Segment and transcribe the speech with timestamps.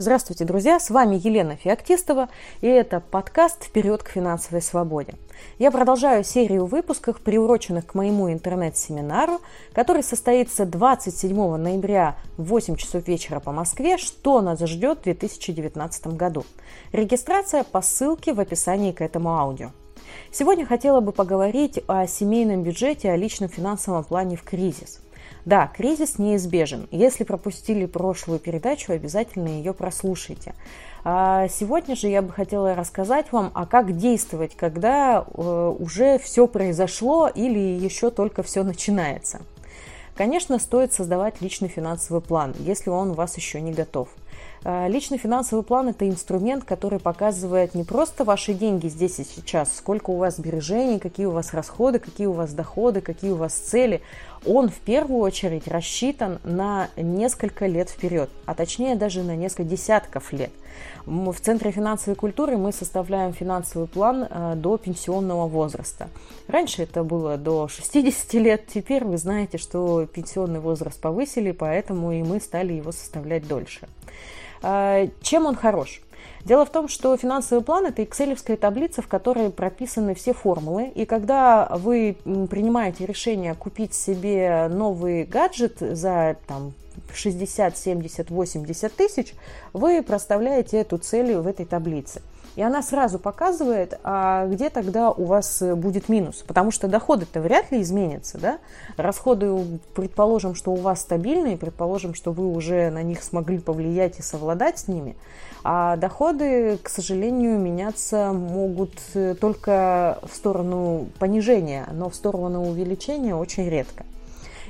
[0.00, 0.78] Здравствуйте, друзья!
[0.78, 2.28] С вами Елена Феоктистова,
[2.60, 5.14] и это подкаст «Вперед к финансовой свободе».
[5.58, 9.40] Я продолжаю серию выпусков, приуроченных к моему интернет-семинару,
[9.72, 16.06] который состоится 27 ноября в 8 часов вечера по Москве, что нас ждет в 2019
[16.14, 16.44] году.
[16.92, 19.72] Регистрация по ссылке в описании к этому аудио.
[20.30, 25.00] Сегодня хотела бы поговорить о семейном бюджете, о личном финансовом плане в кризис–
[25.48, 26.88] да, кризис неизбежен.
[26.90, 30.54] Если пропустили прошлую передачу, обязательно ее прослушайте.
[31.04, 36.46] А сегодня же я бы хотела рассказать вам, а как действовать, когда э, уже все
[36.48, 39.40] произошло или еще только все начинается.
[40.14, 44.10] Конечно, стоит создавать личный финансовый план, если он у вас еще не готов.
[44.64, 49.76] А, личный финансовый план– это инструмент, который показывает не просто ваши деньги здесь и сейчас,
[49.76, 53.52] сколько у вас сбережений, какие у вас расходы, какие у вас доходы, какие у вас
[53.52, 54.02] цели.
[54.46, 60.32] Он в первую очередь рассчитан на несколько лет вперед, а точнее даже на несколько десятков
[60.32, 60.50] лет.
[61.06, 66.08] В Центре финансовой культуры мы составляем финансовый план а, до пенсионного возраста.
[66.46, 72.22] Раньше это было до 60 лет, теперь вы знаете, что пенсионный возраст повысили, поэтому и
[72.22, 73.88] мы стали его составлять дольше.
[74.62, 76.00] А, чем он хорош?
[76.44, 80.90] Дело в том, что финансовый план– это экселевская таблица, в которой прописаны все формулы.
[80.94, 86.72] И когда вы принимаете решение купить себе новый гаджет за там,
[87.14, 89.34] 60, 70, 80 тысяч,
[89.72, 92.22] вы проставляете эту цель в этой таблице.
[92.58, 96.42] И она сразу показывает, а где тогда у вас будет минус.
[96.44, 98.36] Потому что доходы-то вряд ли изменятся.
[98.36, 98.58] Да?
[98.96, 104.22] Расходы, предположим, что у вас стабильные, предположим, что вы уже на них смогли повлиять и
[104.22, 105.14] совладать с ними.
[105.62, 108.98] А доходы, к сожалению, меняться могут
[109.40, 114.04] только в сторону понижения, но в сторону увеличения очень редко.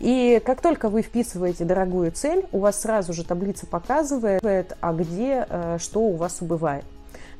[0.00, 4.42] И как только вы вписываете дорогую цель, у вас сразу же таблица показывает,
[4.80, 6.86] а где э, что у вас убывает.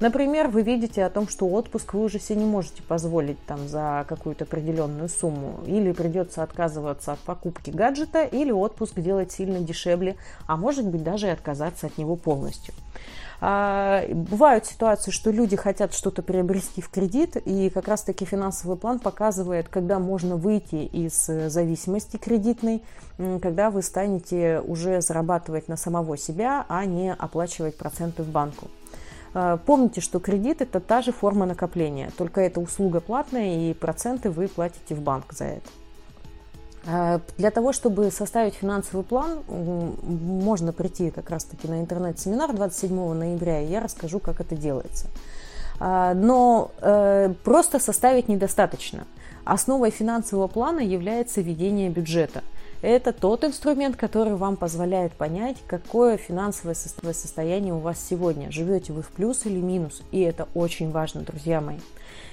[0.04, 4.04] Например, вы видите о том, что отпуск вы уже себе не можете позволить там за
[4.06, 10.16] какую-то определенную сумму, или придется отказываться от покупки гаджета, или отпуск делать сильно дешевле,
[10.47, 12.75] а может быть даже и отказаться от него полностью.
[13.41, 18.98] А, бывают ситуации, что люди хотят что-то приобрести в кредит, и как раз-таки финансовый план
[18.98, 22.82] показывает, когда можно выйти из зависимости кредитной,
[23.41, 28.69] когда вы станете уже зарабатывать на самого себя, а не оплачивать проценты в банку.
[29.34, 34.31] А, помните, что кредит это та же форма накопления, только это услуга платная и проценты
[34.31, 35.71] вы платите в банк за это.
[36.87, 43.61] А, для того, чтобы составить финансовый план, можно прийти как раз-таки на интернет-семинар 27 ноября,
[43.61, 45.09] и я расскажу, как это делается.
[45.81, 49.06] А, но э, просто составить недостаточно.
[49.44, 52.44] Основой финансового плана является ведение бюджета–
[52.84, 58.50] это тот инструмент, который вам позволяет понять, какое финансовое состояние у вас сегодня.
[58.50, 60.03] Живете вы в плюс или минус.
[60.12, 61.78] И это очень важно, друзья мои.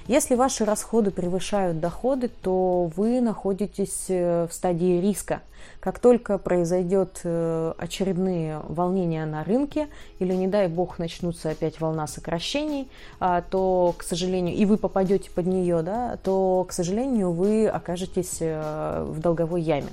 [0.07, 5.41] Если ваши расходы превышают доходы, то вы находитесь э, в стадии риска.
[5.79, 9.87] Как только произойдет э, очередные волнения на рынке
[10.19, 15.29] или, не дай бог, начнутся опять волна сокращений, а, то, к сожалению, и вы попадете
[15.29, 19.89] под нее, да, то, к сожалению, вы окажетесь э, в долговой яме.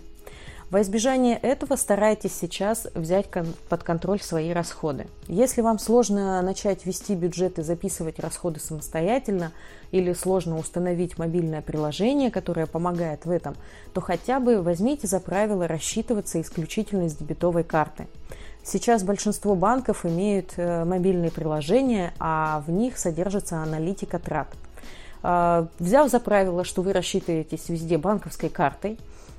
[0.70, 3.26] Во избежание этого старайтесь сейчас взять
[3.70, 5.06] под контроль свои расходы.
[5.26, 9.52] Если вам сложно начать вести бюджет и записывать расходы самостоятельно,
[9.92, 13.56] или сложно установить мобильное приложение, которое помогает в этом,
[13.94, 18.06] то хотя бы возьмите за правило рассчитываться исключительно с дебетовой карты.
[18.62, 24.48] Сейчас большинство банков имеют э, мобильные приложения, а в них содержится аналитика трат.
[25.22, 28.98] А, взяв за правило, что вы рассчитываетесь везде банковской картой,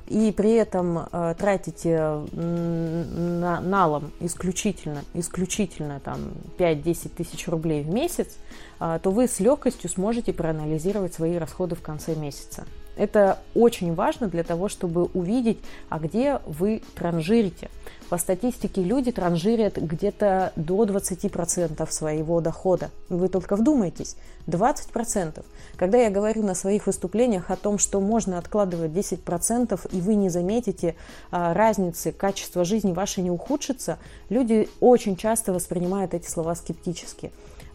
[0.10, 2.00] и при этом э, тратите
[2.34, 8.38] на, налом исключительно, исключительно там 5-10 тысяч рублей в месяц,
[8.80, 12.66] э, то вы с легкостью сможете проанализировать свои расходы в конце месяца.
[13.00, 17.70] Это очень важно для того, чтобы увидеть, а где вы транжирите.
[18.10, 22.90] По статистике люди транжирят где-то до 20% своего дохода.
[23.08, 24.18] Вы только вдумайтесь,
[24.48, 25.46] 20%.
[25.78, 30.28] Когда я говорю на своих выступлениях о том, что можно откладывать 10% и вы не
[30.28, 30.96] заметите
[31.32, 33.98] а, разницы, качество жизни вашей не ухудшится,
[34.28, 37.32] люди очень часто воспринимают эти слова скептически.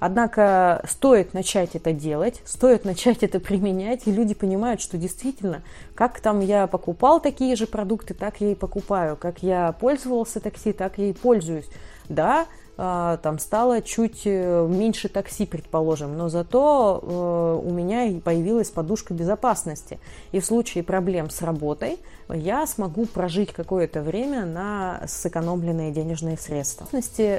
[0.07, 5.63] Однако стоит начать это делать, стоит начать это применять, и люди понимают, что действительно,
[5.95, 10.75] как там я покупал такие же продукты, так я и покупаю, как я пользовался такси,
[10.75, 11.71] так я и пользуюсь.
[12.11, 12.45] Да,
[12.77, 20.01] там стало чуть э, меньше такси, предположим, но зато э, у меня появилась подушка безопасности.
[20.33, 21.99] И в случае проблем с работой
[22.29, 26.89] я смогу прожить какое-то время на сэкономленные денежные средства.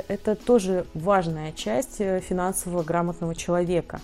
[0.08, 4.00] Это тоже важная часть э, финансово грамотного человека.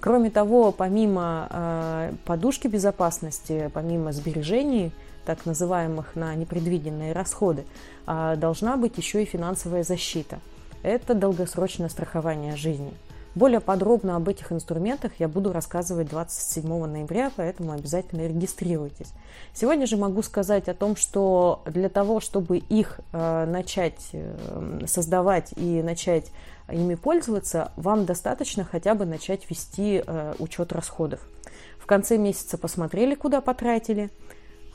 [0.00, 4.90] Кроме того, помимо подушки безопасности, помимо сбережений,
[5.24, 7.64] так называемых на непредвиденные расходы,
[8.04, 10.40] должна быть еще и финансовая защита–
[10.82, 12.92] это долгосрочное страхование жизни.
[13.34, 19.14] Более подробно об этих инструментах я буду рассказывать 27 ноября, поэтому обязательно регистрируйтесь.
[19.54, 25.54] Сегодня же могу сказать о том, что для того, чтобы их э, начать э, создавать
[25.56, 26.30] и начать
[26.70, 31.20] ими пользоваться, вам достаточно хотя бы начать вести э, учет расходов.
[31.78, 34.10] В конце месяца посмотрели, куда потратили,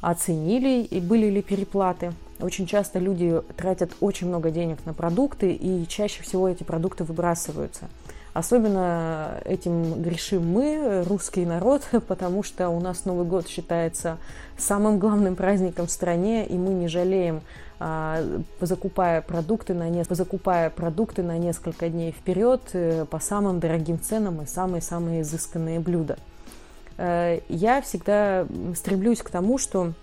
[0.01, 2.12] оценили, и были ли переплаты.
[2.39, 7.86] Очень часто люди тратят очень много денег на продукты, и чаще всего эти продукты выбрасываются.
[8.34, 14.18] Особенно этим грешим мы, русский народ, потому что у нас Новый год считается
[14.57, 17.42] самым главным праздником в стране, и мы не жалеем,
[17.80, 18.22] а,
[18.62, 20.04] закупая продукты на, не...
[20.07, 26.18] закупая продукты на несколько дней вперед э, по самым дорогим ценам и самые-самые изысканные блюда.
[26.98, 29.94] Э, я всегда стремлюсь к тому, что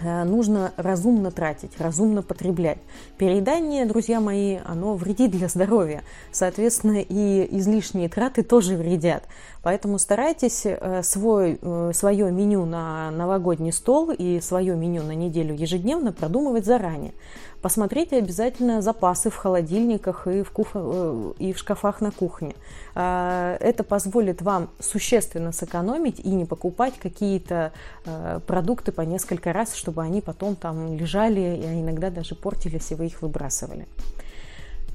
[0.00, 2.78] нужно разумно тратить, разумно потреблять.
[3.18, 6.02] Переедание, друзья мои, оно вредит для здоровья.
[6.32, 9.24] Соответственно, и излишние траты тоже вредят.
[9.62, 11.60] Поэтому старайтесь э, свой,
[11.92, 17.12] свое меню на новогодний стол и свое меню на неделю ежедневно продумывать заранее.
[17.60, 20.70] Посмотрите обязательно запасы в холодильниках и в, кух...
[20.74, 22.54] Э, и в шкафах на кухне.
[22.94, 27.72] Это позволит вам существенно сэкономить и не покупать какие-то
[28.04, 32.94] э, продукты по несколько раз, чтобы они потом там лежали, и иногда даже портились, и
[32.94, 33.86] вы их выбрасывали.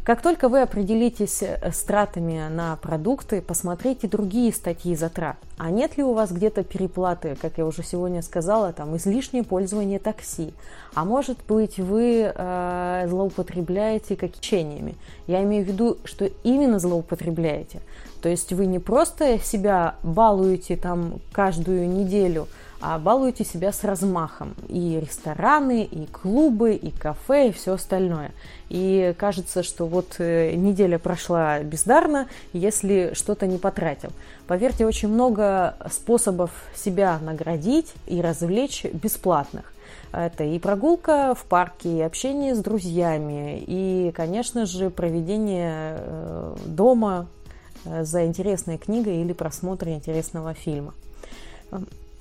[0.07, 5.35] Как только вы определитесь э, с тратами на продукты, посмотрите другие статьи затрат.
[5.57, 9.99] А нет ли у вас где-то переплаты, как я уже сегодня сказала, там излишнее пользование
[9.99, 10.53] такси?
[10.93, 14.95] А может быть вы э, злоупотребляете кочениями?
[15.27, 17.81] Я имею в виду, что именно злоупотребляете.
[18.21, 22.47] То есть вы не просто себя балуете там каждую неделю,
[22.81, 24.55] балуете себя с размахом.
[24.67, 28.31] И рестораны, и клубы, и кафе, и все остальное.
[28.69, 34.09] И кажется, что вот э, неделя прошла бездарно, если что-то не потратил.
[34.47, 39.73] Поверьте, очень много способов себя наградить и развлечь бесплатных.
[40.11, 47.27] Это и прогулка в парке, и общение с друзьями, и, конечно же, проведение э, дома
[47.85, 50.93] э, за интересной книгой или просмотр интересного фильма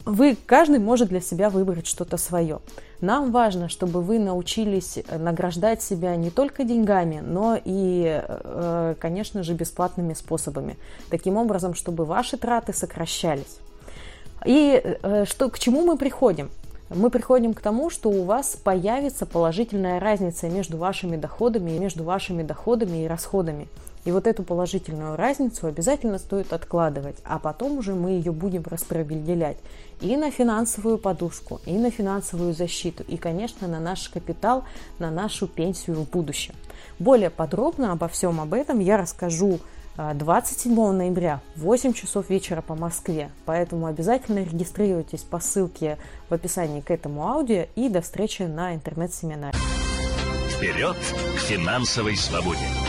[0.07, 2.61] вы, каждый может для себя выбрать что-то свое.
[3.01, 9.43] Нам важно, чтобы вы научились э, награждать себя не только деньгами, но и, э, конечно
[9.43, 10.77] же, бесплатными способами.
[11.11, 13.59] Таким образом, чтобы ваши траты сокращались.
[14.47, 16.51] И э, что, к чему мы приходим?
[16.89, 22.05] мы приходим к тому, что у вас появится положительная разница между вашими доходами и между
[22.05, 23.69] вашими доходами и расходами.
[24.07, 29.59] И вот эту положительную разницу обязательно стоит откладывать, а потом уже мы ее будем распределять
[30.01, 34.63] и на финансовую подушку, и на финансовую защиту, и, конечно, на наш капитал,
[35.01, 36.55] на нашу пенсию в будущем.
[37.01, 39.59] Более подробно обо всем об этом я расскажу
[39.97, 43.31] 27 а, ноября в 8 часов вечера по Москве.
[43.45, 45.99] Поэтому обязательно регистрируйтесь по ссылке
[46.29, 49.59] в описании к этому аудио и до встречи на интернет-семинаре.
[50.51, 50.97] Вперед
[51.37, 52.86] к финансовой свободе!